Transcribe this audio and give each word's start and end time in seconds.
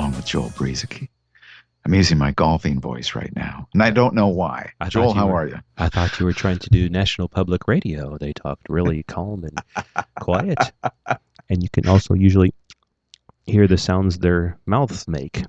along 0.00 0.12
with 0.12 0.24
Joel 0.24 0.48
Brueseke. 0.50 1.08
I'm 1.84 1.92
using 1.92 2.16
my 2.16 2.30
golfing 2.30 2.80
voice 2.80 3.14
right 3.14 3.34
now, 3.36 3.68
and 3.74 3.82
I 3.82 3.90
don't 3.90 4.14
know 4.14 4.28
why. 4.28 4.72
I 4.80 4.88
Joel, 4.88 5.12
how 5.12 5.28
were- 5.28 5.34
are 5.34 5.48
you? 5.48 5.58
I 5.76 5.90
thought 5.90 6.18
you 6.18 6.24
were 6.24 6.32
trying 6.32 6.58
to 6.58 6.70
do 6.70 6.88
National 6.88 7.28
Public 7.28 7.68
Radio. 7.68 8.16
They 8.16 8.32
talked 8.32 8.66
really 8.70 9.02
calm 9.08 9.44
and 9.44 9.94
quiet. 10.18 10.58
And 11.50 11.62
you 11.62 11.68
can 11.68 11.86
also 11.86 12.14
usually 12.14 12.54
hear 13.44 13.66
the 13.66 13.76
sounds 13.76 14.18
their 14.18 14.58
mouths 14.64 15.06
make. 15.06 15.42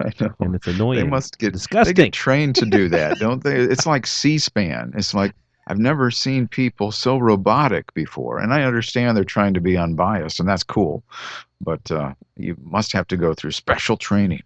I 0.00 0.10
know. 0.20 0.34
And 0.40 0.56
it's 0.56 0.66
annoying. 0.66 1.04
They 1.04 1.06
must 1.06 1.38
get 1.38 1.52
disgusting. 1.52 1.94
they 1.94 2.04
get 2.04 2.12
trained 2.12 2.56
to 2.56 2.66
do 2.66 2.88
that, 2.88 3.18
don't 3.20 3.44
they? 3.44 3.56
It's 3.56 3.86
like 3.86 4.08
C-SPAN. 4.08 4.94
It's 4.96 5.14
like 5.14 5.32
I've 5.68 5.78
never 5.78 6.10
seen 6.10 6.48
people 6.48 6.90
so 6.90 7.18
robotic 7.18 7.94
before, 7.94 8.38
and 8.38 8.52
I 8.52 8.64
understand 8.64 9.16
they're 9.16 9.24
trying 9.24 9.54
to 9.54 9.60
be 9.60 9.76
unbiased, 9.76 10.40
and 10.40 10.48
that's 10.48 10.64
cool. 10.64 11.04
But 11.60 11.90
uh, 11.90 12.14
you 12.36 12.56
must 12.62 12.92
have 12.92 13.06
to 13.08 13.16
go 13.16 13.34
through 13.34 13.52
special 13.52 13.96
training. 13.96 14.42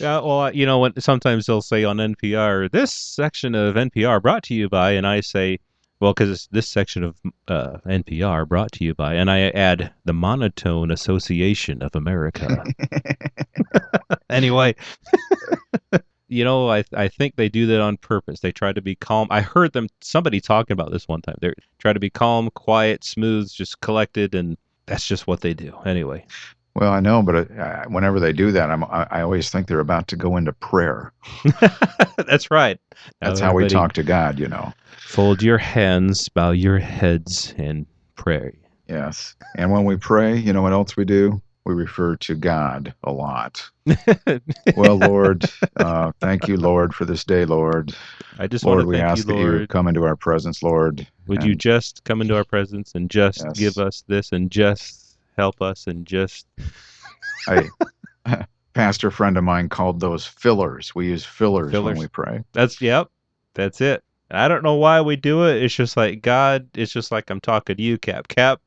Yeah, 0.00 0.20
well, 0.20 0.40
uh, 0.40 0.50
you 0.50 0.66
know, 0.66 0.78
when 0.78 0.98
sometimes 1.00 1.46
they'll 1.46 1.62
say 1.62 1.84
on 1.84 1.98
NPR, 1.98 2.70
this 2.70 2.92
section 2.92 3.54
of 3.54 3.74
NPR 3.74 4.22
brought 4.22 4.42
to 4.44 4.54
you 4.54 4.68
by, 4.68 4.92
and 4.92 5.06
I 5.06 5.20
say, 5.20 5.58
well, 6.00 6.12
because 6.12 6.48
this 6.50 6.68
section 6.68 7.04
of 7.04 7.20
uh, 7.46 7.78
NPR 7.86 8.48
brought 8.48 8.72
to 8.72 8.84
you 8.84 8.94
by, 8.94 9.14
and 9.14 9.30
I 9.30 9.50
add 9.50 9.92
the 10.04 10.12
Monotone 10.12 10.90
Association 10.90 11.80
of 11.80 11.94
America. 11.94 12.64
anyway, 14.30 14.74
you 16.28 16.42
know, 16.42 16.70
I 16.70 16.82
I 16.92 17.06
think 17.06 17.36
they 17.36 17.48
do 17.48 17.66
that 17.66 17.80
on 17.80 17.98
purpose. 17.98 18.40
They 18.40 18.50
try 18.50 18.72
to 18.72 18.82
be 18.82 18.96
calm. 18.96 19.28
I 19.30 19.42
heard 19.42 19.74
them 19.74 19.88
somebody 20.00 20.40
talking 20.40 20.72
about 20.72 20.90
this 20.90 21.06
one 21.06 21.22
time. 21.22 21.36
They 21.40 21.52
try 21.78 21.92
to 21.92 22.00
be 22.00 22.10
calm, 22.10 22.50
quiet, 22.50 23.04
smooth, 23.04 23.52
just 23.52 23.80
collected, 23.80 24.34
and 24.34 24.56
that's 24.86 25.06
just 25.06 25.26
what 25.26 25.40
they 25.40 25.54
do. 25.54 25.74
Anyway, 25.84 26.24
Well, 26.74 26.92
I 26.92 27.00
know, 27.00 27.22
but 27.22 27.50
uh, 27.50 27.84
whenever 27.88 28.18
they 28.18 28.32
do 28.32 28.52
that, 28.52 28.70
I'm, 28.70 28.84
I, 28.84 29.06
I 29.10 29.22
always 29.22 29.50
think 29.50 29.66
they're 29.66 29.80
about 29.80 30.08
to 30.08 30.16
go 30.16 30.36
into 30.36 30.52
prayer. 30.54 31.12
that's 32.26 32.50
right. 32.50 32.78
Now 33.20 33.28
That's 33.28 33.40
how 33.40 33.54
we 33.54 33.68
talk 33.68 33.92
to 33.94 34.02
God, 34.02 34.38
you 34.38 34.48
know. 34.48 34.72
Fold 34.98 35.42
your 35.42 35.58
hands, 35.58 36.28
bow 36.28 36.52
your 36.52 36.78
heads, 36.78 37.54
and 37.58 37.86
pray. 38.16 38.56
Yes. 38.88 39.34
And 39.56 39.70
when 39.70 39.84
we 39.84 39.96
pray, 39.96 40.36
you 40.36 40.52
know 40.52 40.62
what 40.62 40.72
else 40.72 40.96
we 40.96 41.04
do? 41.04 41.40
We 41.64 41.74
refer 41.74 42.16
to 42.16 42.34
God 42.34 42.94
a 43.04 43.12
lot. 43.12 43.68
Well, 44.76 44.96
Lord, 44.96 45.44
uh, 45.76 46.12
thank 46.20 46.48
you, 46.48 46.56
Lord, 46.56 46.94
for 46.94 47.04
this 47.04 47.24
day, 47.24 47.44
Lord. 47.44 47.94
I 48.38 48.46
just 48.46 48.64
Lord, 48.64 48.86
we 48.86 48.96
ask 48.96 49.18
you, 49.18 49.24
that 49.24 49.38
you 49.38 49.66
come 49.66 49.86
into 49.86 50.04
our 50.04 50.16
presence, 50.16 50.62
Lord. 50.62 51.06
Would 51.26 51.42
you 51.44 51.54
just 51.54 52.04
come 52.04 52.20
into 52.20 52.36
our 52.36 52.44
presence 52.44 52.92
and 52.94 53.08
just 53.10 53.42
Yes. 53.44 53.58
give 53.58 53.78
us 53.78 54.04
this 54.08 54.32
and 54.32 54.50
just 54.50 55.16
help 55.36 55.62
us 55.62 55.86
and 55.86 56.06
just 56.06 56.46
I, 57.48 57.68
pastor 58.74 59.10
friend 59.10 59.36
of 59.36 59.44
mine 59.44 59.68
called 59.68 60.00
those 60.00 60.26
fillers. 60.26 60.94
We 60.94 61.06
use 61.08 61.24
fillers, 61.24 61.72
when 61.72 61.96
we 61.98 62.08
pray. 62.08 62.42
that's 62.52 62.80
yep, 62.80 63.08
that's 63.54 63.80
it. 63.80 64.02
I 64.30 64.48
don't 64.48 64.62
know 64.64 64.76
why 64.76 65.00
we 65.02 65.16
do 65.16 65.44
it. 65.46 65.62
It's 65.62 65.74
just 65.74 65.96
like 65.96 66.22
God. 66.22 66.68
It's 66.74 66.92
just 66.92 67.12
like 67.12 67.28
I'm 67.30 67.40
talking 67.40 67.76
to 67.76 67.82
you, 67.82 67.98
Cap. 67.98 68.28
Cap, 68.28 68.60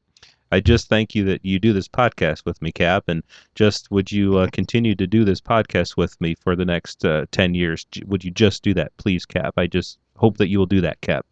I 0.52 0.60
just 0.60 0.90
thank 0.90 1.16
you 1.16 1.24
that 1.26 1.44
you 1.44 1.58
do 1.58 1.74
this 1.74 1.88
podcast 1.88 2.46
with 2.46 2.62
me, 2.62 2.72
Cap, 2.72 3.06
and 3.08 3.24
just 3.56 3.90
would 3.90 4.12
you 4.12 4.38
uh, 4.38 4.48
continue 4.52 4.94
to 4.96 5.08
do 5.08 5.24
this 5.26 5.42
podcast 5.42 5.98
with 5.98 6.20
me 6.22 6.36
for 6.36 6.56
the 6.56 6.66
next 6.66 7.04
uh, 7.04 7.26
ten 7.32 7.56
years? 7.56 7.86
Would 8.06 8.24
you 8.24 8.30
just 8.32 8.62
do 8.64 8.74
that, 8.76 8.96
please, 8.98 9.26
Cap? 9.26 9.56
I 9.58 9.66
just 9.68 9.98
hope 10.18 10.38
that 10.38 10.50
you 10.50 10.60
will 10.60 10.66
do 10.68 10.82
that, 10.82 11.02
Cap. 11.02 11.26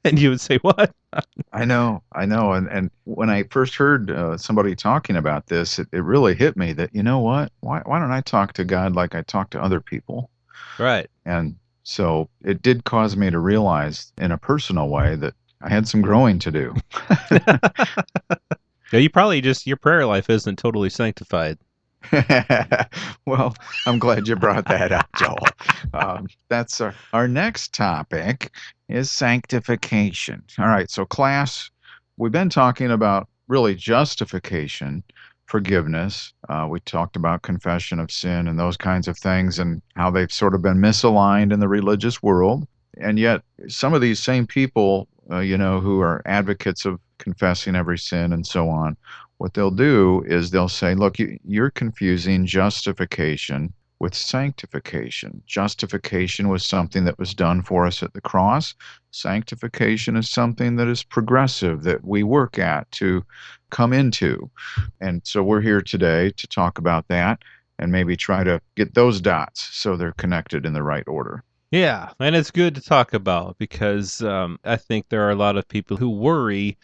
And 0.04 0.18
you 0.18 0.30
would 0.30 0.40
say, 0.40 0.56
"What? 0.62 0.94
I 1.52 1.66
know, 1.66 2.02
I 2.12 2.24
know. 2.24 2.52
And 2.52 2.68
and 2.68 2.90
when 3.04 3.28
I 3.28 3.42
first 3.50 3.74
heard 3.74 4.10
uh, 4.10 4.38
somebody 4.38 4.74
talking 4.74 5.14
about 5.16 5.48
this, 5.48 5.78
it, 5.78 5.88
it 5.92 6.02
really 6.02 6.34
hit 6.34 6.56
me 6.56 6.72
that 6.72 6.94
you 6.94 7.02
know 7.02 7.18
what? 7.18 7.52
Why 7.60 7.82
why 7.84 7.98
don't 7.98 8.10
I 8.10 8.22
talk 8.22 8.54
to 8.54 8.64
God 8.64 8.96
like 8.96 9.14
I 9.14 9.20
talk 9.20 9.50
to 9.50 9.62
other 9.62 9.82
people? 9.82 10.30
Right? 10.78 11.10
And 11.26 11.56
so 11.82 12.30
it 12.42 12.62
did 12.62 12.84
cause 12.84 13.14
me 13.14 13.28
to 13.28 13.38
realize 13.38 14.10
in 14.16 14.32
a 14.32 14.38
personal 14.38 14.88
way 14.88 15.16
that 15.16 15.34
I 15.60 15.68
had 15.68 15.86
some 15.86 16.00
growing 16.00 16.38
to 16.38 16.50
do. 16.50 16.74
Yeah, 18.92 18.98
you 18.98 19.10
probably 19.10 19.40
just 19.40 19.66
your 19.66 19.76
prayer 19.76 20.04
life 20.04 20.28
isn't 20.28 20.58
totally 20.58 20.90
sanctified. 20.90 21.58
well, 23.26 23.54
I'm 23.86 23.98
glad 23.98 24.26
you 24.26 24.34
brought 24.34 24.66
that 24.66 24.90
up, 24.90 25.08
Joel. 25.16 25.36
Um, 25.94 26.26
that's 26.48 26.80
our, 26.80 26.94
our 27.12 27.28
next 27.28 27.72
topic 27.72 28.52
is 28.90 29.10
sanctification. 29.10 30.42
All 30.58 30.66
right, 30.66 30.90
so 30.90 31.04
class, 31.04 31.70
we've 32.16 32.32
been 32.32 32.50
talking 32.50 32.90
about 32.90 33.28
really 33.48 33.74
justification, 33.74 35.02
forgiveness. 35.46 36.32
Uh, 36.48 36.66
we 36.70 36.80
talked 36.80 37.16
about 37.16 37.42
confession 37.42 38.00
of 38.00 38.10
sin 38.10 38.48
and 38.48 38.58
those 38.58 38.76
kinds 38.76 39.08
of 39.08 39.18
things 39.18 39.58
and 39.58 39.82
how 39.96 40.10
they've 40.10 40.32
sort 40.32 40.54
of 40.54 40.62
been 40.62 40.78
misaligned 40.78 41.52
in 41.52 41.60
the 41.60 41.68
religious 41.68 42.22
world. 42.22 42.66
And 42.98 43.18
yet, 43.18 43.42
some 43.68 43.94
of 43.94 44.00
these 44.00 44.20
same 44.20 44.46
people, 44.46 45.08
uh, 45.30 45.38
you 45.38 45.56
know, 45.56 45.80
who 45.80 46.00
are 46.00 46.22
advocates 46.26 46.84
of 46.84 47.00
confessing 47.18 47.76
every 47.76 47.98
sin 47.98 48.32
and 48.32 48.46
so 48.46 48.68
on, 48.68 48.96
what 49.38 49.54
they'll 49.54 49.70
do 49.70 50.22
is 50.26 50.50
they'll 50.50 50.68
say, 50.68 50.94
look, 50.94 51.18
you, 51.18 51.38
you're 51.44 51.70
confusing 51.70 52.44
justification 52.44 53.72
with 54.00 54.14
sanctification. 54.14 55.42
Justification 55.46 56.48
was 56.48 56.66
something 56.66 57.04
that 57.04 57.18
was 57.18 57.34
done 57.34 57.62
for 57.62 57.86
us 57.86 58.02
at 58.02 58.14
the 58.14 58.20
cross. 58.20 58.74
Sanctification 59.10 60.16
is 60.16 60.28
something 60.28 60.76
that 60.76 60.88
is 60.88 61.04
progressive, 61.04 61.82
that 61.82 62.02
we 62.04 62.22
work 62.22 62.58
at 62.58 62.90
to 62.92 63.24
come 63.68 63.92
into. 63.92 64.50
And 65.00 65.20
so 65.24 65.42
we're 65.42 65.60
here 65.60 65.82
today 65.82 66.30
to 66.30 66.46
talk 66.46 66.78
about 66.78 67.06
that 67.08 67.42
and 67.78 67.92
maybe 67.92 68.16
try 68.16 68.42
to 68.42 68.60
get 68.74 68.94
those 68.94 69.20
dots 69.20 69.68
so 69.72 69.96
they're 69.96 70.12
connected 70.12 70.66
in 70.66 70.72
the 70.72 70.82
right 70.82 71.06
order. 71.06 71.44
Yeah, 71.70 72.10
and 72.18 72.34
it's 72.34 72.50
good 72.50 72.74
to 72.74 72.80
talk 72.80 73.14
about 73.14 73.56
because 73.58 74.22
um, 74.22 74.58
I 74.64 74.76
think 74.76 75.08
there 75.08 75.26
are 75.28 75.30
a 75.30 75.36
lot 75.36 75.56
of 75.56 75.68
people 75.68 75.96
who 75.96 76.10
worry 76.10 76.76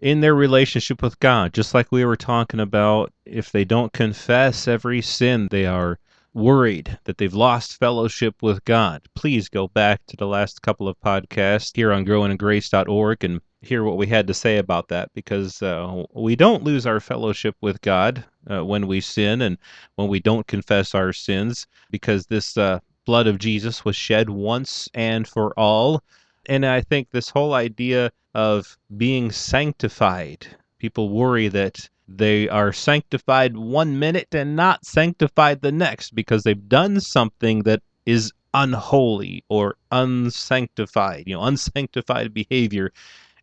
in 0.00 0.20
their 0.20 0.34
relationship 0.34 1.02
with 1.02 1.20
God, 1.20 1.54
just 1.54 1.72
like 1.72 1.92
we 1.92 2.04
were 2.04 2.16
talking 2.16 2.60
about. 2.60 3.12
If 3.24 3.52
they 3.52 3.64
don't 3.64 3.92
confess 3.92 4.66
every 4.66 5.02
sin, 5.02 5.48
they 5.50 5.66
are 5.66 5.98
worried 6.34 6.98
that 7.04 7.16
they've 7.16 7.32
lost 7.32 7.78
fellowship 7.78 8.42
with 8.42 8.64
God. 8.64 9.02
Please 9.14 9.48
go 9.48 9.68
back 9.68 10.04
to 10.06 10.16
the 10.16 10.26
last 10.26 10.60
couple 10.62 10.88
of 10.88 11.00
podcasts 11.00 11.74
here 11.74 11.92
on 11.92 12.04
growingingrace.org 12.04 13.24
and 13.24 13.40
hear 13.62 13.84
what 13.84 13.96
we 13.96 14.06
had 14.06 14.26
to 14.26 14.34
say 14.34 14.58
about 14.58 14.88
that 14.88 15.10
because 15.14 15.62
uh, 15.62 16.04
we 16.12 16.36
don't 16.36 16.64
lose 16.64 16.86
our 16.86 17.00
fellowship 17.00 17.56
with 17.60 17.80
God 17.80 18.24
uh, 18.50 18.64
when 18.64 18.86
we 18.86 19.00
sin 19.00 19.40
and 19.42 19.56
when 19.94 20.08
we 20.08 20.20
don't 20.20 20.46
confess 20.46 20.94
our 20.94 21.12
sins 21.12 21.66
because 21.90 22.26
this 22.26 22.56
uh, 22.56 22.80
blood 23.06 23.26
of 23.26 23.38
Jesus 23.38 23.84
was 23.84 23.96
shed 23.96 24.28
once 24.28 24.88
and 24.94 25.26
for 25.26 25.58
all. 25.58 26.02
And 26.46 26.66
I 26.66 26.80
think 26.80 27.10
this 27.10 27.30
whole 27.30 27.54
idea 27.54 28.10
of 28.34 28.76
being 28.96 29.30
sanctified, 29.30 30.46
people 30.78 31.08
worry 31.08 31.48
that 31.48 31.88
they 32.06 32.48
are 32.48 32.72
sanctified 32.72 33.56
one 33.56 33.98
minute 33.98 34.34
and 34.34 34.56
not 34.56 34.84
sanctified 34.84 35.62
the 35.62 35.72
next 35.72 36.14
because 36.14 36.42
they've 36.42 36.68
done 36.68 37.00
something 37.00 37.62
that 37.62 37.82
is 38.06 38.32
unholy 38.52 39.42
or 39.48 39.76
unsanctified, 39.90 41.24
you 41.26 41.34
know, 41.34 41.42
unsanctified 41.42 42.32
behavior. 42.34 42.92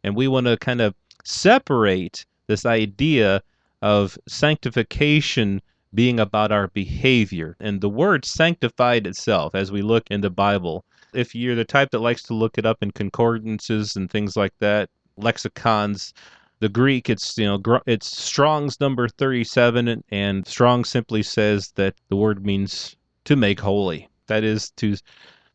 And 0.04 0.16
we 0.16 0.28
want 0.28 0.48
to 0.48 0.58
kind 0.58 0.82
of 0.82 0.96
separate 1.24 2.26
this 2.48 2.66
idea 2.66 3.42
of 3.82 4.18
sanctification 4.28 5.62
being 5.94 6.20
about 6.20 6.52
our 6.52 6.68
behavior. 6.70 7.58
And 7.60 7.82
the 7.82 7.90
word 7.90 8.26
sanctified 8.26 9.06
itself, 9.06 9.56
as 9.56 9.72
we 9.72 9.82
look 9.82 10.10
in 10.10 10.22
the 10.22 10.30
Bible, 10.30 10.86
if 11.14 11.36
you're 11.36 11.56
the 11.56 11.66
type 11.66 11.92
that 11.92 12.00
likes 12.00 12.24
to 12.24 12.34
look 12.34 12.58
it 12.58 12.66
up 12.66 12.78
in 12.82 12.92
concordances 12.92 13.96
and 13.96 14.10
things 14.10 14.38
like 14.38 14.54
that, 14.60 14.90
lexicons, 15.18 16.14
the 16.62 16.70
Greek, 16.70 17.10
it's 17.10 17.40
you 17.40 17.46
know 17.46 17.82
it's 17.88 18.16
Strong's 18.16 18.80
number 18.80 19.08
37, 19.08 19.88
and- 19.88 20.04
and 20.10 20.48
Strong 20.48 20.86
simply 20.86 21.24
says 21.24 21.72
that 21.72 21.96
the 22.08 22.16
word 22.16 22.46
means 22.46 22.96
to 23.26 23.36
make 23.36 23.60
holy. 23.60 24.10
That 24.28 24.44
is 24.44 24.70
to 24.78 24.96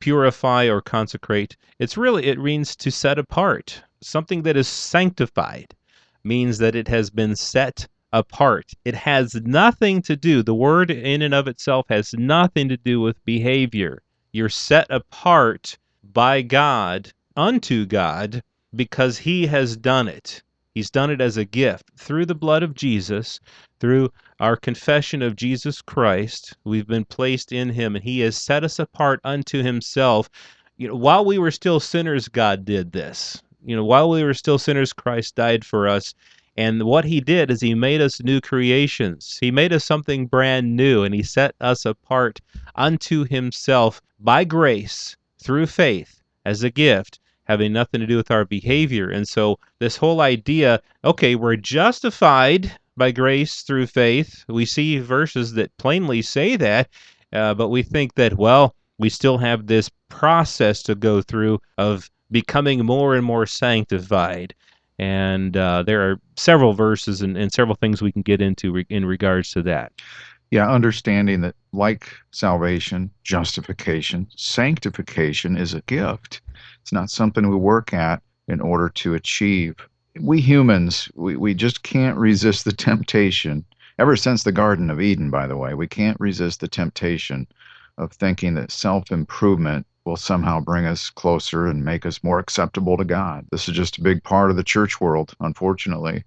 purify 0.01 0.65
or 0.65 0.81
consecrate. 0.81 1.57
It's 1.79 1.97
really 1.97 2.27
it 2.27 2.41
means 2.41 2.75
to 2.77 2.91
set 2.91 3.21
apart. 3.21 3.83
Something 4.03 4.43
that 4.43 4.57
is 4.57 4.67
sanctified 4.67 5.77
means 6.25 6.59
that 6.59 6.75
it 6.75 6.89
has 6.89 7.09
been 7.11 7.37
set 7.37 7.87
apart. 8.13 8.73
It 8.85 8.97
has 8.97 9.37
nothing 9.37 10.03
to 10.03 10.17
do, 10.17 10.43
the 10.43 10.57
word 10.57 10.91
in 10.91 11.23
and 11.23 11.35
of 11.35 11.47
itself 11.47 11.87
has 11.89 12.15
nothing 12.15 12.69
to 12.69 12.77
do 12.77 13.01
with 13.01 13.25
behavior. 13.25 14.03
You're 14.33 14.49
set 14.49 14.89
apart 14.91 15.79
by 16.03 16.43
God 16.43 17.13
unto 17.37 17.87
God 17.87 18.43
because 18.75 19.19
He 19.19 19.47
has 19.47 19.77
done 19.77 20.09
it. 20.09 20.43
He's 20.77 20.91
done 20.91 21.11
it 21.11 21.23
as 21.23 21.39
a 21.39 21.47
gift 21.47 21.89
through 21.97 22.27
the 22.27 22.35
blood 22.35 22.63
of 22.63 22.75
Jesus, 22.75 23.41
through 23.81 24.13
our 24.39 24.59
confession 24.59 25.23
of 25.23 25.35
Jesus 25.35 25.81
Christ. 25.81 26.55
We've 26.65 26.87
been 26.87 27.07
placed 27.07 27.51
in 27.51 27.71
Him, 27.71 27.97
and 27.97 28.05
He 28.05 28.21
has 28.21 28.37
set 28.37 28.63
us 28.63 28.79
apart 28.79 29.21
unto 29.25 29.63
Himself. 29.63 30.29
You 30.77 30.89
know, 30.89 30.95
while 30.95 31.25
we 31.25 31.39
were 31.39 31.51
still 31.51 31.81
sinners, 31.81 32.29
God 32.29 32.67
did 32.67 32.93
this. 32.93 33.43
You 33.65 33.75
know, 33.75 33.87
while 33.87 34.11
we 34.11 34.23
were 34.23 34.35
still 34.35 34.59
sinners, 34.59 34.93
Christ 34.93 35.35
died 35.35 35.65
for 35.65 35.89
us. 35.89 36.13
And 36.59 36.83
what 36.83 37.07
he 37.07 37.23
did 37.23 37.51
is 37.51 37.63
he 37.63 37.75
made 37.75 38.03
us 38.03 38.23
new 38.23 38.43
creations. 38.43 39.39
He 39.41 39.51
made 39.51 39.73
us 39.73 39.83
something 39.83 40.27
brand 40.27 40.77
new, 40.77 41.05
and 41.05 41.15
he 41.15 41.23
set 41.23 41.55
us 41.59 41.87
apart 41.87 42.43
unto 42.75 43.25
himself 43.25 44.03
by 44.21 44.45
grace 44.45 45.17
through 45.43 45.69
faith 45.69 46.21
as 46.45 46.63
a 46.63 46.71
gift, 46.71 47.19
having 47.47 47.73
nothing 47.73 48.01
to 48.01 48.07
do 48.07 48.17
with 48.17 48.31
our 48.31 48.45
behavior. 48.45 49.09
And 49.11 49.27
so, 49.27 49.59
this 49.79 49.97
whole 49.97 50.21
idea 50.21 50.81
okay, 51.05 51.35
we're 51.35 51.57
justified 51.57 52.73
by 52.97 53.11
grace 53.11 53.63
through 53.63 53.87
faith. 53.87 54.45
We 54.49 54.65
see 54.65 54.99
verses 54.99 55.53
that 55.55 55.77
plainly 55.77 56.23
say 56.23 56.57
that, 56.57 56.89
uh, 57.33 57.55
but 57.55 57.69
we 57.69 57.83
think 57.83 58.15
that, 58.15 58.39
well, 58.39 58.75
we 58.99 59.09
still 59.09 59.39
have 59.39 59.67
this 59.67 59.91
process 60.09 60.83
to 60.85 60.95
go 60.95 61.21
through 61.21 61.61
of 61.79 62.11
becoming 62.31 62.85
more 62.85 63.15
and 63.15 63.25
more 63.25 63.47
sanctified. 63.47 64.55
And 64.99 65.57
uh, 65.57 65.83
there 65.83 66.11
are 66.11 66.21
several 66.37 66.73
verses 66.73 67.21
and, 67.21 67.37
and, 67.37 67.53
several 67.53 67.77
things 67.77 68.01
we 68.01 68.13
can 68.13 68.23
get 68.23 68.41
into 68.41 68.73
re- 68.73 68.87
in 68.89 69.05
regards 69.05 69.51
to 69.53 69.63
that. 69.63 69.93
Yeah, 70.51 70.71
understanding 70.71 71.43
that, 71.43 71.55
like 71.73 72.09
salvation, 72.31 73.11
justification, 73.23 74.29
sanctification 74.37 75.57
is 75.57 75.75
a 75.75 75.83
gift. 75.83 76.41
It's 76.83 76.93
not 76.93 77.11
something 77.11 77.49
we 77.49 77.57
work 77.57 77.93
at 77.93 78.23
in 78.49 78.61
order 78.61 78.89
to 78.89 79.15
achieve. 79.15 79.77
We 80.21 80.41
humans, 80.41 81.11
we, 81.15 81.37
we 81.37 81.55
just 81.55 81.83
can't 81.83 82.17
resist 82.17 82.65
the 82.65 82.73
temptation. 82.73 83.65
Ever 83.99 84.17
since 84.17 84.43
the 84.43 84.53
Garden 84.53 84.91
of 84.91 85.01
Eden, 85.01 85.31
by 85.31 85.47
the 85.47 85.57
way, 85.57 85.75
we 85.75 85.87
can't 85.87 86.21
resist 86.21 86.61
the 86.61 86.69
temptation 86.69 87.47
of 87.99 88.13
thinking 88.13 88.55
that 88.55 88.71
self 88.71 89.11
improvement 89.11 89.87
will 90.05 90.17
somehow 90.17 90.61
bring 90.61 90.87
us 90.87 91.11
closer 91.11 91.67
and 91.67 91.85
make 91.85 92.07
us 92.07 92.23
more 92.23 92.39
acceptable 92.39 92.97
to 92.97 93.05
God. 93.05 93.47
This 93.51 93.69
is 93.69 93.75
just 93.75 93.99
a 93.99 94.03
big 94.03 94.23
part 94.23 94.51
of 94.51 94.57
the 94.57 94.63
church 94.65 95.01
world, 95.01 95.35
unfortunately. 95.41 96.25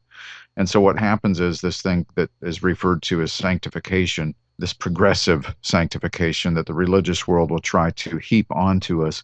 And 0.57 0.69
so 0.69 0.81
what 0.81 0.99
happens 0.99 1.39
is 1.39 1.61
this 1.61 1.81
thing 1.81 2.05
that 2.15 2.29
is 2.41 2.61
referred 2.61 3.01
to 3.03 3.21
as 3.21 3.31
sanctification, 3.31 4.35
this 4.59 4.73
progressive 4.73 5.55
sanctification 5.61 6.53
that 6.53 6.65
the 6.65 6.73
religious 6.73 7.27
world 7.27 7.49
will 7.49 7.59
try 7.59 7.89
to 7.91 8.17
heap 8.17 8.45
onto 8.51 9.05
us, 9.05 9.23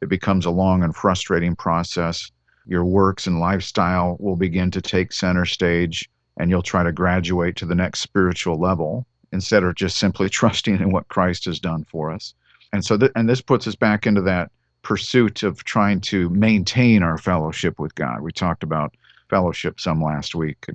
it 0.00 0.08
becomes 0.08 0.46
a 0.46 0.50
long 0.50 0.82
and 0.82 0.94
frustrating 0.94 1.56
process. 1.56 2.30
Your 2.66 2.84
works 2.84 3.26
and 3.26 3.40
lifestyle 3.40 4.16
will 4.20 4.36
begin 4.36 4.70
to 4.70 4.80
take 4.80 5.12
center 5.12 5.44
stage, 5.44 6.08
and 6.36 6.50
you'll 6.50 6.62
try 6.62 6.84
to 6.84 6.92
graduate 6.92 7.56
to 7.56 7.66
the 7.66 7.74
next 7.74 8.00
spiritual 8.00 8.58
level 8.58 9.04
instead 9.32 9.64
of 9.64 9.74
just 9.74 9.98
simply 9.98 10.28
trusting 10.40 10.76
in 10.76 10.92
what 10.92 11.08
Christ 11.08 11.44
has 11.46 11.58
done 11.58 11.84
for 11.90 12.12
us. 12.12 12.34
And 12.72 12.84
so, 12.84 12.96
th- 12.96 13.12
and 13.16 13.28
this 13.28 13.40
puts 13.40 13.66
us 13.66 13.74
back 13.74 14.06
into 14.06 14.22
that 14.22 14.50
pursuit 14.82 15.42
of 15.42 15.64
trying 15.64 16.00
to 16.00 16.30
maintain 16.30 17.02
our 17.02 17.18
fellowship 17.18 17.80
with 17.80 17.94
God. 17.96 18.20
We 18.20 18.30
talked 18.30 18.62
about 18.62 18.94
fellowship 19.28 19.80
some 19.80 20.00
last 20.00 20.36
week. 20.36 20.66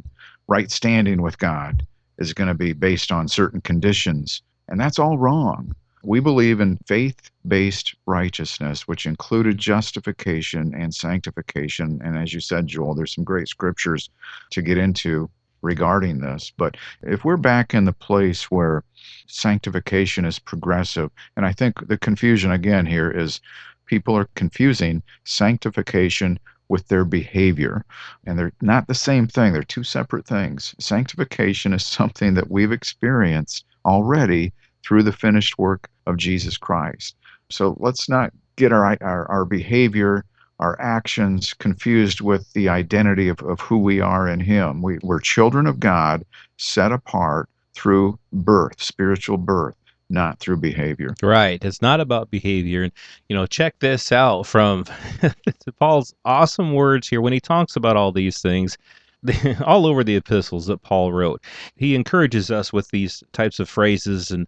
Right 0.48 0.70
standing 0.70 1.22
with 1.22 1.38
God 1.38 1.88
is 2.22 2.34
going 2.34 2.48
to 2.48 2.54
be 2.54 2.74
based 2.74 3.12
on 3.12 3.28
certain 3.28 3.62
conditions, 3.62 4.42
and 4.68 4.80
that's 4.80 5.00
all 5.00 5.18
wrong. 5.18 5.76
We 6.04 6.20
believe 6.20 6.60
in 6.60 6.78
faith 6.88 7.30
based 7.48 7.96
righteousness, 8.06 8.88
which 8.88 9.06
included 9.06 9.58
justification 9.58 10.74
and 10.76 10.94
sanctification. 10.94 12.02
And 12.04 12.18
as 12.18 12.34
you 12.34 12.40
said, 12.40 12.68
Joel, 12.68 12.96
there's 12.96 13.14
some 13.14 13.24
great 13.24 13.48
scriptures 13.48 14.10
to 14.52 14.62
get 14.62 14.78
into 14.78 15.30
regarding 15.62 16.20
this. 16.20 16.52
But 16.58 16.78
if 17.04 17.24
we're 17.24 17.38
back 17.38 17.74
in 17.74 17.86
the 17.86 17.94
place 17.94 18.50
where 18.50 18.84
sanctification 19.28 20.26
is 20.26 20.40
progressive, 20.40 21.12
and 21.36 21.46
I 21.46 21.54
think 21.54 21.88
the 21.88 21.98
confusion 21.98 22.52
again 22.52 22.86
here 22.86 23.12
is 23.12 23.42
people 23.86 24.18
are 24.18 24.30
confusing 24.36 25.04
sanctification 25.24 26.40
with 26.72 26.88
their 26.88 27.06
behavior. 27.06 27.86
And 28.26 28.40
they're 28.40 28.54
not 28.62 28.88
the 28.88 28.96
same 28.96 29.28
thing, 29.28 29.54
they're 29.54 29.62
two 29.62 29.84
separate 29.84 30.26
things. 30.26 30.74
Sanctification 30.80 31.74
is 31.74 31.86
something 32.00 32.34
that 32.36 32.50
we've 32.50 32.72
experienced 32.72 33.66
already 33.86 34.54
through 34.84 35.04
the 35.04 35.12
finished 35.12 35.60
work 35.60 35.90
of 36.08 36.18
Jesus 36.18 36.58
Christ. 36.58 37.16
So 37.50 37.76
let's 37.80 38.10
not 38.10 38.32
get 38.56 38.72
our, 38.72 38.98
our, 39.02 39.30
our 39.30 39.46
behavior 39.46 40.26
our 40.62 40.80
actions 40.80 41.54
confused 41.56 42.22
with 42.22 42.54
the 42.54 42.70
identity 42.70 43.28
of, 43.28 43.42
of 43.42 43.60
who 43.60 43.80
we 43.80 44.00
are 44.00 44.30
in 44.30 44.40
Him. 44.40 44.84
We, 44.84 45.00
we're 45.02 45.20
children 45.20 45.66
of 45.66 45.80
God, 45.80 46.24
set 46.58 46.92
apart 46.92 47.50
through 47.74 48.20
birth, 48.32 48.82
spiritual 48.82 49.38
birth, 49.38 49.76
not 50.12 50.40
through 50.40 50.58
behavior. 50.58 51.16
Right. 51.22 51.64
It's 51.64 51.82
not 51.82 52.00
about 52.00 52.30
behavior. 52.30 52.84
And, 52.84 52.92
you 53.30 53.36
know, 53.36 53.46
check 53.46 53.80
this 53.80 54.12
out 54.12 54.44
from 54.46 54.86
Paul's 55.80 56.14
awesome 56.26 56.74
words 56.74 57.08
here 57.08 57.22
when 57.22 57.34
he 57.34 57.40
talks 57.40 57.76
about 57.76 57.98
all 57.98 58.12
these 58.12 58.42
things. 58.42 58.78
all 59.64 59.86
over 59.86 60.04
the 60.04 60.16
epistles 60.16 60.66
that 60.66 60.82
Paul 60.82 61.14
wrote. 61.14 61.44
He 61.76 61.94
encourages 61.94 62.50
us 62.50 62.74
with 62.74 62.90
these 62.90 63.24
types 63.34 63.60
of 63.60 63.70
phrases 63.70 64.32
and 64.32 64.48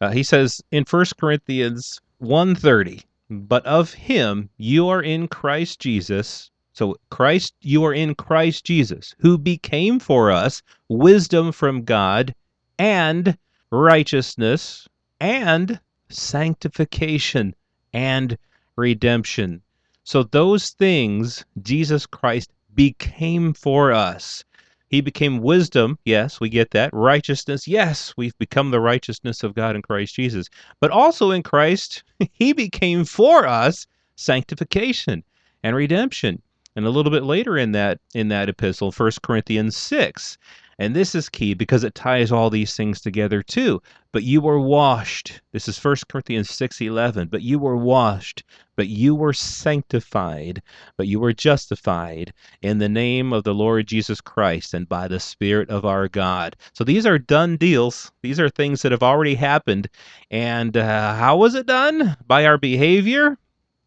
uh, 0.00 0.12
he 0.12 0.22
says 0.22 0.62
in 0.72 0.84
1 0.88 1.04
Corinthians 1.20 2.00
1:30 2.22 3.02
but 3.30 3.66
of 3.66 3.92
him 3.92 4.48
you 4.56 4.88
are 4.88 5.02
in 5.02 5.28
Christ 5.28 5.78
Jesus. 5.80 6.50
So, 6.72 6.96
Christ, 7.10 7.54
you 7.60 7.84
are 7.84 7.94
in 7.94 8.14
Christ 8.14 8.64
Jesus, 8.64 9.14
who 9.18 9.38
became 9.38 9.98
for 9.98 10.30
us 10.30 10.62
wisdom 10.88 11.52
from 11.52 11.84
God 11.84 12.34
and 12.78 13.38
righteousness 13.70 14.88
and 15.20 15.80
sanctification 16.08 17.54
and 17.92 18.38
redemption. 18.76 19.62
So, 20.04 20.22
those 20.22 20.70
things 20.70 21.44
Jesus 21.62 22.06
Christ 22.06 22.50
became 22.74 23.54
for 23.54 23.92
us. 23.92 24.44
He 24.88 25.00
became 25.00 25.38
wisdom. 25.38 25.98
Yes, 26.04 26.40
we 26.40 26.48
get 26.48 26.70
that. 26.72 26.90
Righteousness. 26.92 27.66
Yes, 27.66 28.14
we've 28.16 28.36
become 28.38 28.70
the 28.70 28.80
righteousness 28.80 29.42
of 29.42 29.54
God 29.54 29.74
in 29.74 29.82
Christ 29.82 30.14
Jesus. 30.14 30.48
But 30.78 30.90
also 30.90 31.30
in 31.30 31.42
Christ, 31.42 32.04
he 32.32 32.52
became 32.52 33.04
for 33.04 33.46
us 33.46 33.86
sanctification 34.14 35.24
and 35.62 35.74
redemption. 35.74 36.42
And 36.76 36.86
a 36.86 36.90
little 36.90 37.10
bit 37.10 37.24
later 37.24 37.56
in 37.56 37.72
that 37.72 38.00
in 38.14 38.28
that 38.28 38.48
epistle, 38.48 38.92
1 38.92 39.12
Corinthians 39.22 39.76
6, 39.76 40.38
and 40.78 40.94
this 40.94 41.14
is 41.14 41.28
key 41.28 41.54
because 41.54 41.84
it 41.84 41.94
ties 41.94 42.32
all 42.32 42.50
these 42.50 42.76
things 42.76 43.00
together 43.00 43.42
too. 43.42 43.80
But 44.12 44.22
you 44.22 44.40
were 44.40 44.60
washed. 44.60 45.40
This 45.52 45.68
is 45.68 45.78
1 45.78 45.96
Corinthians 46.08 46.50
6:11. 46.50 47.28
But 47.28 47.42
you 47.42 47.58
were 47.58 47.76
washed, 47.76 48.44
but 48.76 48.88
you 48.88 49.14
were 49.14 49.32
sanctified, 49.32 50.62
but 50.96 51.06
you 51.06 51.20
were 51.20 51.32
justified 51.32 52.32
in 52.62 52.78
the 52.78 52.88
name 52.88 53.32
of 53.32 53.44
the 53.44 53.54
Lord 53.54 53.86
Jesus 53.86 54.20
Christ 54.20 54.74
and 54.74 54.88
by 54.88 55.08
the 55.08 55.20
Spirit 55.20 55.70
of 55.70 55.84
our 55.84 56.08
God. 56.08 56.56
So 56.72 56.84
these 56.84 57.06
are 57.06 57.18
done 57.18 57.56
deals. 57.56 58.12
These 58.22 58.40
are 58.40 58.48
things 58.48 58.82
that 58.82 58.92
have 58.92 59.02
already 59.02 59.34
happened. 59.34 59.88
And 60.30 60.76
uh, 60.76 61.14
how 61.14 61.36
was 61.36 61.54
it 61.54 61.66
done? 61.66 62.16
By 62.26 62.46
our 62.46 62.58
behavior? 62.58 63.38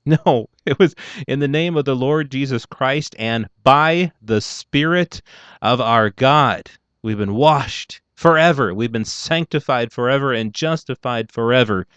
No, 0.26 0.48
it 0.66 0.80
was 0.80 0.96
in 1.28 1.40
the 1.40 1.50
name 1.50 1.76
of 1.76 1.84
the 1.84 1.96
Lord 1.96 2.32
Jesus 2.32 2.66
Christ 2.66 3.14
and 3.20 3.50
by 3.64 4.14
the 4.22 4.40
Spirit 4.40 5.22
of 5.62 5.82
our 5.82 6.12
God. 6.12 6.72
We've 7.02 7.18
been 7.18 7.36
washed 7.36 8.00
forever. 8.16 8.74
We've 8.74 8.92
been 8.92 9.04
sanctified 9.04 9.92
forever 9.92 10.32
and 10.32 10.54
justified 10.54 11.30
forever, 11.30 11.88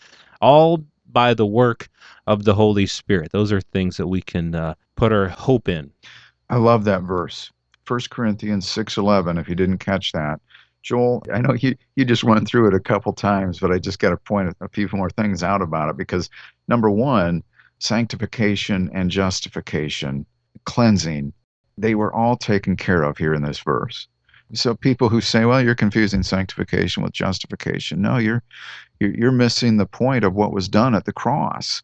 all 0.41 0.85
by 1.07 1.35
the 1.35 1.47
work 1.47 1.89
of 2.27 2.43
the 2.43 2.55
Holy 2.55 2.87
Spirit. 2.87 3.31
Those 3.31 3.53
are 3.53 3.61
things 3.61 3.97
that 3.99 4.09
we 4.09 4.23
can 4.23 4.57
uh, 4.57 4.75
put 4.97 5.13
our 5.13 5.29
hope 5.29 5.69
in. 5.69 5.93
I 6.49 6.57
love 6.57 6.85
that 6.87 7.03
verse. 7.03 7.53
1 7.87 8.01
Corinthians 8.11 8.67
6:11 8.67 9.39
if 9.39 9.49
you 9.49 9.55
didn't 9.55 9.79
catch 9.79 10.11
that. 10.13 10.41
Joel, 10.83 11.23
I 11.33 11.41
know 11.41 11.55
you, 11.55 11.77
you 11.95 12.05
just 12.05 12.25
went 12.25 12.49
through 12.49 12.69
it 12.69 12.75
a 12.75 12.81
couple 12.81 13.13
times, 13.13 13.61
but 13.61 13.71
I 13.71 13.79
just 13.79 14.01
got 14.01 14.11
to 14.11 14.17
point 14.17 14.57
a 14.61 14.69
few 14.69 14.89
more 14.93 15.11
things 15.11 15.45
out 15.45 15.63
about 15.63 15.91
it 15.91 15.97
because 15.97 16.29
number 16.67 16.91
one, 16.91 17.45
sanctification 17.81 18.91
and 18.95 19.11
justification, 19.11 20.27
cleansing, 20.65 21.33
they 21.77 21.95
were 21.95 22.15
all 22.15 22.37
taken 22.37 22.77
care 22.77 23.03
of 23.03 23.19
here 23.19 23.35
in 23.35 23.43
this 23.43 23.59
verse. 23.59 24.07
So 24.53 24.75
people 24.75 25.09
who 25.09 25.21
say, 25.21 25.45
"Well, 25.45 25.63
you're 25.63 25.77
confusing 25.77 26.25
sanctification 26.25 27.03
with 27.05 27.13
justification," 27.13 28.03
no, 28.03 28.19
you're 28.19 28.43
you're, 28.99 29.15
you're 29.15 29.33
missing 29.33 29.77
the 29.77 29.87
point 29.87 30.25
of 30.25 30.35
what 30.35 30.53
was 30.53 30.69
done 30.69 30.95
at 30.95 31.05
the 31.05 31.13
cross. 31.13 31.83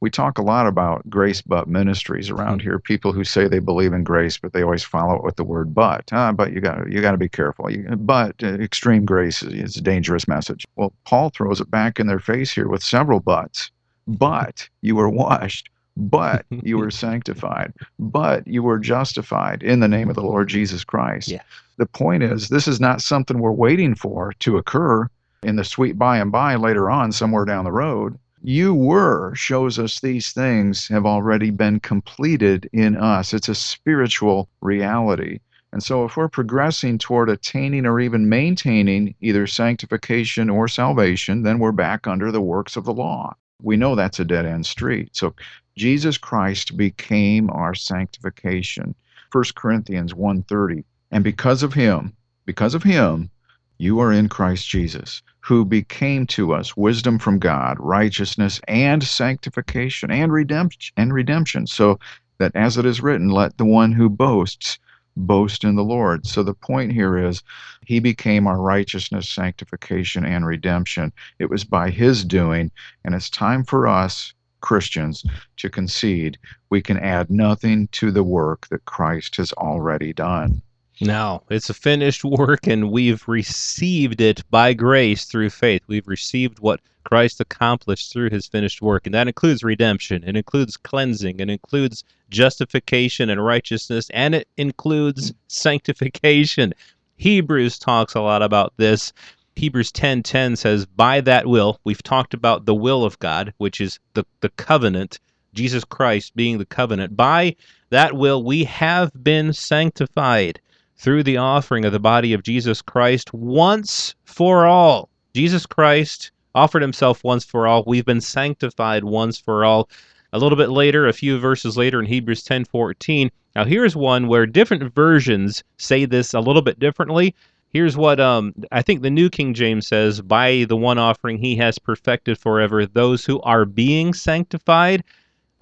We 0.00 0.08
talk 0.08 0.38
a 0.38 0.42
lot 0.42 0.66
about 0.66 1.08
grace 1.10 1.42
but 1.42 1.68
ministries 1.68 2.30
around 2.30 2.62
here. 2.62 2.78
People 2.78 3.12
who 3.12 3.22
say 3.22 3.46
they 3.46 3.58
believe 3.58 3.92
in 3.92 4.02
grace, 4.02 4.38
but 4.38 4.54
they 4.54 4.62
always 4.62 4.82
follow 4.82 5.14
it 5.16 5.24
with 5.24 5.36
the 5.36 5.44
word 5.44 5.74
"but." 5.74 6.10
Uh, 6.10 6.32
but 6.32 6.52
you 6.52 6.60
got 6.60 6.90
you 6.90 7.02
got 7.02 7.12
to 7.12 7.18
be 7.18 7.28
careful. 7.28 7.70
You, 7.70 7.84
but 7.96 8.42
uh, 8.42 8.54
extreme 8.54 9.04
grace 9.04 9.42
is, 9.42 9.52
is 9.52 9.76
a 9.76 9.82
dangerous 9.82 10.26
message. 10.26 10.64
Well, 10.76 10.94
Paul 11.04 11.28
throws 11.30 11.60
it 11.60 11.70
back 11.70 12.00
in 12.00 12.06
their 12.06 12.18
face 12.20 12.50
here 12.50 12.68
with 12.68 12.82
several 12.82 13.20
buts. 13.20 13.70
But 14.06 14.68
you 14.82 14.96
were 14.96 15.08
washed 15.08 15.70
but 15.96 16.44
you 16.62 16.78
were 16.78 16.90
sanctified, 16.90 17.72
but 17.98 18.46
you 18.46 18.62
were 18.62 18.78
justified 18.78 19.62
in 19.62 19.80
the 19.80 19.88
name 19.88 20.08
of 20.08 20.14
the 20.14 20.22
Lord 20.22 20.48
Jesus 20.48 20.84
Christ. 20.84 21.28
Yeah. 21.28 21.42
The 21.78 21.86
point 21.86 22.22
is, 22.22 22.48
this 22.48 22.68
is 22.68 22.80
not 22.80 23.02
something 23.02 23.38
we're 23.38 23.52
waiting 23.52 23.94
for 23.94 24.32
to 24.40 24.56
occur 24.56 25.08
in 25.42 25.56
the 25.56 25.64
sweet 25.64 25.98
by 25.98 26.18
and 26.18 26.32
by 26.32 26.56
later 26.56 26.90
on, 26.90 27.12
somewhere 27.12 27.44
down 27.44 27.64
the 27.64 27.72
road. 27.72 28.18
You 28.42 28.74
were 28.74 29.34
shows 29.34 29.78
us 29.78 30.00
these 30.00 30.32
things 30.32 30.88
have 30.88 31.04
already 31.04 31.50
been 31.50 31.80
completed 31.80 32.68
in 32.72 32.96
us. 32.96 33.34
It's 33.34 33.48
a 33.48 33.54
spiritual 33.54 34.48
reality. 34.60 35.40
And 35.72 35.82
so, 35.82 36.04
if 36.04 36.16
we're 36.16 36.28
progressing 36.28 36.96
toward 36.96 37.28
attaining 37.28 37.84
or 37.84 38.00
even 38.00 38.28
maintaining 38.28 39.14
either 39.20 39.46
sanctification 39.46 40.48
or 40.48 40.68
salvation, 40.68 41.42
then 41.42 41.58
we're 41.58 41.72
back 41.72 42.06
under 42.06 42.30
the 42.30 42.40
works 42.40 42.76
of 42.76 42.84
the 42.84 42.94
law. 42.94 43.34
We 43.62 43.76
know 43.76 43.94
that's 43.94 44.20
a 44.20 44.24
dead 44.24 44.46
end 44.46 44.66
street. 44.66 45.16
So, 45.16 45.34
Jesus 45.76 46.16
Christ 46.16 46.76
became 46.76 47.50
our 47.50 47.74
sanctification. 47.74 48.94
1 49.32 49.44
Corinthians 49.54 50.14
1:30. 50.14 50.84
And 51.10 51.22
because 51.22 51.62
of 51.62 51.74
him, 51.74 52.14
because 52.46 52.74
of 52.74 52.82
him, 52.82 53.30
you 53.78 54.00
are 54.00 54.12
in 54.12 54.28
Christ 54.28 54.68
Jesus, 54.68 55.22
who 55.40 55.64
became 55.64 56.26
to 56.28 56.54
us 56.54 56.76
wisdom 56.76 57.18
from 57.18 57.38
God, 57.38 57.76
righteousness 57.78 58.60
and 58.66 59.02
sanctification 59.02 60.10
and 60.10 60.32
redemption 60.32 60.94
and 60.96 61.12
redemption. 61.12 61.66
So 61.66 61.98
that 62.38 62.56
as 62.56 62.78
it 62.78 62.86
is 62.86 63.02
written, 63.02 63.28
let 63.28 63.58
the 63.58 63.64
one 63.64 63.92
who 63.92 64.08
boasts 64.08 64.78
boast 65.16 65.64
in 65.64 65.76
the 65.76 65.84
Lord. 65.84 66.26
So 66.26 66.42
the 66.42 66.54
point 66.54 66.92
here 66.92 67.16
is 67.16 67.42
he 67.86 68.00
became 68.00 68.46
our 68.46 68.60
righteousness, 68.60 69.28
sanctification, 69.28 70.24
and 70.24 70.46
redemption. 70.46 71.12
It 71.38 71.50
was 71.50 71.64
by 71.64 71.90
his 71.90 72.24
doing, 72.24 72.70
and 73.04 73.14
it's 73.14 73.30
time 73.30 73.64
for 73.64 73.86
us 73.86 74.34
Christians 74.60 75.24
to 75.58 75.70
concede 75.70 76.38
we 76.70 76.82
can 76.82 76.98
add 76.98 77.30
nothing 77.30 77.88
to 77.92 78.10
the 78.10 78.24
work 78.24 78.66
that 78.68 78.84
Christ 78.84 79.36
has 79.36 79.52
already 79.52 80.12
done. 80.12 80.62
No, 81.00 81.42
it's 81.50 81.68
a 81.68 81.74
finished 81.74 82.24
work, 82.24 82.66
and 82.66 82.90
we've 82.90 83.26
received 83.28 84.20
it 84.20 84.42
by 84.50 84.72
grace 84.72 85.24
through 85.24 85.50
faith. 85.50 85.82
We've 85.86 86.08
received 86.08 86.58
what 86.60 86.80
Christ 87.04 87.40
accomplished 87.40 88.12
through 88.12 88.30
his 88.30 88.46
finished 88.46 88.80
work, 88.80 89.06
and 89.06 89.14
that 89.14 89.28
includes 89.28 89.62
redemption, 89.62 90.24
it 90.26 90.36
includes 90.36 90.76
cleansing, 90.76 91.38
it 91.38 91.50
includes 91.50 92.02
justification 92.30 93.28
and 93.28 93.44
righteousness, 93.44 94.08
and 94.14 94.34
it 94.34 94.48
includes 94.56 95.34
sanctification. 95.48 96.72
Hebrews 97.16 97.78
talks 97.78 98.14
a 98.14 98.20
lot 98.20 98.42
about 98.42 98.72
this 98.78 99.12
Hebrews 99.56 99.90
10:10 99.92 100.56
says, 100.56 100.84
"By 100.84 101.22
that 101.22 101.46
will, 101.46 101.80
we've 101.84 102.02
talked 102.02 102.34
about 102.34 102.66
the 102.66 102.74
will 102.74 103.04
of 103.04 103.18
God, 103.18 103.54
which 103.56 103.80
is 103.80 103.98
the 104.14 104.24
the 104.40 104.50
covenant, 104.50 105.18
Jesus 105.54 105.84
Christ 105.84 106.36
being 106.36 106.58
the 106.58 106.66
covenant. 106.66 107.16
By 107.16 107.56
that 107.88 108.14
will 108.14 108.42
we 108.42 108.64
have 108.64 109.10
been 109.24 109.54
sanctified 109.54 110.60
through 110.96 111.22
the 111.22 111.36
offering 111.36 111.84
of 111.84 111.92
the 111.92 112.00
body 112.00 112.32
of 112.32 112.42
Jesus 112.42 112.82
Christ 112.82 113.32
once 113.32 114.14
for 114.24 114.66
all. 114.66 115.08
Jesus 115.34 115.66
Christ 115.66 116.30
offered 116.54 116.82
himself 116.82 117.22
once 117.22 117.44
for 117.44 117.66
all. 117.66 117.84
We've 117.86 118.04
been 118.04 118.20
sanctified 118.20 119.04
once 119.04 119.38
for 119.38 119.64
all." 119.64 119.88
A 120.32 120.38
little 120.38 120.58
bit 120.58 120.70
later, 120.70 121.06
a 121.06 121.12
few 121.12 121.38
verses 121.38 121.76
later 121.76 122.00
in 122.00 122.06
Hebrews 122.06 122.42
10:14, 122.42 123.30
now 123.54 123.64
here's 123.64 123.96
one 123.96 124.28
where 124.28 124.44
different 124.44 124.94
versions 124.94 125.64
say 125.78 126.04
this 126.04 126.34
a 126.34 126.40
little 126.40 126.62
bit 126.62 126.78
differently. 126.78 127.34
Here's 127.70 127.96
what 127.96 128.20
um, 128.20 128.54
I 128.72 128.82
think 128.82 129.02
the 129.02 129.10
New 129.10 129.30
King 129.30 129.54
James 129.54 129.86
says 129.86 130.20
By 130.20 130.64
the 130.68 130.76
one 130.76 130.98
offering 130.98 131.38
he 131.38 131.56
has 131.56 131.78
perfected 131.78 132.38
forever 132.38 132.86
those 132.86 133.24
who 133.24 133.40
are 133.40 133.64
being 133.64 134.14
sanctified. 134.14 135.04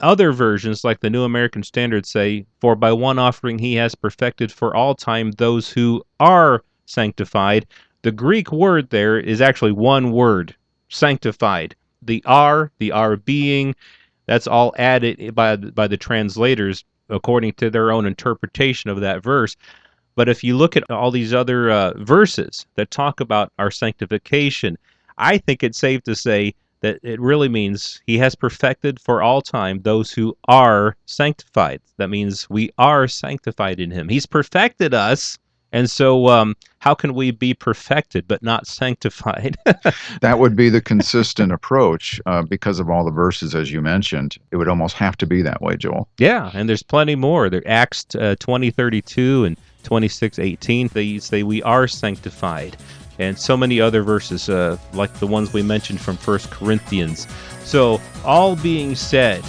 Other 0.04 0.32
versions, 0.32 0.84
like 0.84 1.00
the 1.00 1.08
New 1.08 1.22
American 1.22 1.62
Standard, 1.62 2.04
say, 2.04 2.44
For 2.60 2.76
by 2.76 2.92
one 2.92 3.18
offering 3.18 3.58
he 3.58 3.76
has 3.76 3.94
perfected 3.94 4.52
for 4.52 4.76
all 4.76 4.94
time 4.94 5.30
those 5.30 5.70
who 5.70 6.04
are 6.20 6.62
sanctified. 6.84 7.64
The 8.02 8.12
Greek 8.12 8.52
word 8.52 8.90
there 8.90 9.18
is 9.18 9.40
actually 9.40 9.72
one 9.72 10.12
word 10.12 10.54
sanctified. 10.90 11.74
The 12.02 12.22
are, 12.26 12.70
the 12.78 12.92
are 12.92 13.16
being, 13.16 13.74
that's 14.26 14.46
all 14.46 14.74
added 14.76 15.34
by, 15.34 15.56
by 15.56 15.88
the 15.88 15.96
translators 15.96 16.84
according 17.08 17.54
to 17.54 17.70
their 17.70 17.90
own 17.90 18.04
interpretation 18.04 18.90
of 18.90 19.00
that 19.00 19.22
verse. 19.22 19.56
But 20.16 20.28
if 20.28 20.44
you 20.44 20.54
look 20.54 20.76
at 20.76 20.90
all 20.90 21.12
these 21.12 21.32
other 21.32 21.70
uh, 21.70 21.94
verses 21.96 22.66
that 22.74 22.90
talk 22.90 23.20
about 23.20 23.54
our 23.58 23.70
sanctification, 23.70 24.76
I 25.16 25.38
think 25.38 25.62
it's 25.62 25.78
safe 25.78 26.02
to 26.02 26.14
say 26.14 26.54
that 26.84 27.00
it 27.02 27.18
really 27.18 27.48
means 27.48 28.02
he 28.06 28.18
has 28.18 28.34
perfected 28.34 29.00
for 29.00 29.22
all 29.22 29.40
time 29.40 29.80
those 29.80 30.12
who 30.12 30.36
are 30.48 30.96
sanctified. 31.06 31.80
That 31.96 32.10
means 32.10 32.48
we 32.50 32.70
are 32.76 33.08
sanctified 33.08 33.80
in 33.80 33.90
him. 33.90 34.10
He's 34.10 34.26
perfected 34.26 34.92
us. 34.92 35.38
And 35.72 35.90
so, 35.90 36.28
um, 36.28 36.54
how 36.78 36.94
can 36.94 37.14
we 37.14 37.30
be 37.30 37.54
perfected 37.54 38.28
but 38.28 38.42
not 38.42 38.66
sanctified? 38.66 39.56
that 40.20 40.38
would 40.38 40.54
be 40.54 40.68
the 40.68 40.82
consistent 40.82 41.52
approach 41.52 42.20
uh, 42.26 42.42
because 42.42 42.78
of 42.78 42.90
all 42.90 43.04
the 43.04 43.10
verses, 43.10 43.54
as 43.54 43.72
you 43.72 43.80
mentioned. 43.80 44.36
It 44.50 44.56
would 44.56 44.68
almost 44.68 44.94
have 44.96 45.16
to 45.16 45.26
be 45.26 45.40
that 45.40 45.62
way, 45.62 45.76
Joel. 45.76 46.06
Yeah, 46.18 46.50
and 46.52 46.68
there's 46.68 46.82
plenty 46.82 47.16
more. 47.16 47.48
There, 47.48 47.66
Acts 47.66 48.14
uh, 48.14 48.36
20, 48.38 48.70
32 48.70 49.46
and 49.46 49.56
26 49.84 50.38
18 50.38 50.88
they 50.94 51.18
say 51.18 51.42
we 51.42 51.62
are 51.62 51.86
sanctified 51.86 52.74
and 53.18 53.38
so 53.38 53.56
many 53.56 53.80
other 53.80 54.02
verses 54.02 54.48
uh, 54.48 54.76
like 54.92 55.12
the 55.14 55.26
ones 55.26 55.52
we 55.52 55.62
mentioned 55.62 56.00
from 56.00 56.16
First 56.16 56.50
corinthians. 56.50 57.26
So 57.64 58.00
all 58.24 58.56
being 58.56 58.94
said 58.94 59.44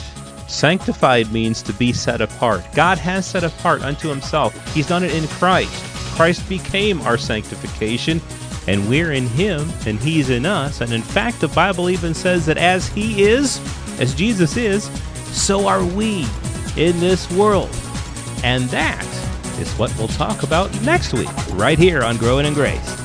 sanctified 0.47 1.31
means 1.31 1.61
to 1.63 1.73
be 1.73 1.91
set 1.91 2.21
apart. 2.21 2.63
God 2.73 2.97
has 2.99 3.25
set 3.25 3.43
apart 3.43 3.81
unto 3.81 4.07
himself. 4.07 4.53
He's 4.73 4.87
done 4.87 5.03
it 5.03 5.13
in 5.13 5.27
christ. 5.27 5.83
Christ 6.15 6.47
became 6.47 7.01
our 7.01 7.17
sanctification 7.17 8.21
and 8.67 8.87
we're 8.87 9.11
in 9.11 9.27
him 9.27 9.69
and 9.85 9.99
he's 9.99 10.29
in 10.29 10.45
us. 10.45 10.81
And 10.81 10.93
in 10.93 11.01
fact 11.01 11.41
the 11.41 11.47
bible 11.49 11.89
even 11.89 12.13
says 12.13 12.45
that 12.45 12.57
as 12.57 12.87
he 12.89 13.23
is 13.23 13.59
as 13.99 14.13
jesus 14.13 14.57
is 14.57 14.89
so 15.35 15.67
are 15.67 15.83
we 15.83 16.25
in 16.77 16.99
this 16.99 17.29
world. 17.31 17.69
And 18.43 18.65
that 18.69 19.05
is 19.59 19.71
what 19.73 19.95
we'll 19.97 20.07
talk 20.07 20.43
about 20.43 20.73
next 20.81 21.13
week, 21.13 21.29
right 21.53 21.79
here 21.79 22.03
on 22.03 22.17
Growing 22.17 22.45
in 22.45 22.53
Grace. 22.53 23.04